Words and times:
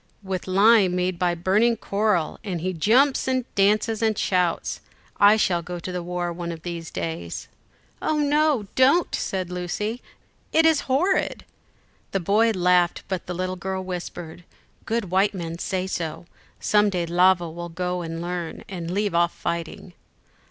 "With 0.23 0.47
lime 0.47 0.95
made 0.95 1.19
by 1.19 1.35
burning 1.35 1.77
coral, 1.77 2.39
and 2.43 2.59
he 2.61 2.73
jumps 2.73 3.27
and 3.27 3.45
dances 3.53 4.01
and 4.01 4.17
shouts: 4.17 4.81
I 5.17 5.37
shall 5.37 5.61
go 5.61 5.77
to 5.79 5.91
the 5.91 6.01
war 6.01 6.33
one 6.33 6.51
of 6.51 6.63
these 6.63 6.89
days." 6.89 7.47
"Oh 8.01 8.17
no, 8.17 8.65
don't!" 8.73 9.13
said 9.13 9.51
Lucy, 9.51 10.01
"it 10.51 10.65
is 10.65 10.89
horrid." 10.89 11.45
The 12.13 12.19
boy 12.19 12.49
laughed, 12.49 13.03
but 13.09 13.27
the 13.27 13.35
little 13.35 13.55
girl 13.57 13.83
whispered, 13.83 14.43
"Good 14.87 15.11
white 15.11 15.35
men 15.35 15.59
say 15.59 15.85
so. 15.85 16.25
Some 16.59 16.89
day 16.89 17.05
Lavo 17.05 17.51
will 17.51 17.69
go 17.69 18.01
and 18.01 18.23
learn, 18.23 18.63
and 18.67 18.89
leave 18.89 19.13
off 19.13 19.35
fighting." 19.35 19.93